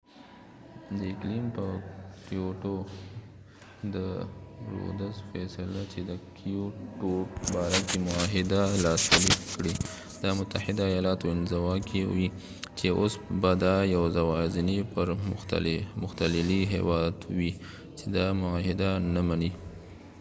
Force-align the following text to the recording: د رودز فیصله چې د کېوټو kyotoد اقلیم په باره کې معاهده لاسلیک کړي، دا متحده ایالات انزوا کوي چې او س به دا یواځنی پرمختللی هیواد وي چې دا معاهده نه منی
د 3.93 3.95
رودز 4.77 5.15
فیصله 5.29 5.81
چې 5.91 5.99
د 6.09 6.11
کېوټو 6.37 7.13
kyotoد 7.17 7.17
اقلیم 7.23 7.25
په 7.35 7.41
باره 7.53 7.79
کې 7.87 7.97
معاهده 8.07 8.61
لاسلیک 8.85 9.39
کړي، 9.55 9.73
دا 10.23 10.29
متحده 10.39 10.83
ایالات 10.91 11.19
انزوا 11.33 11.75
کوي 11.89 12.27
چې 12.77 12.87
او 12.95 13.03
س 13.11 13.13
به 13.41 13.51
دا 13.63 13.75
یواځنی 13.95 14.77
پرمختللی 14.95 16.59
هیواد 16.73 17.15
وي 17.37 17.51
چې 17.97 18.05
دا 18.17 18.25
معاهده 18.41 18.89
نه 19.13 19.21
منی 19.27 19.51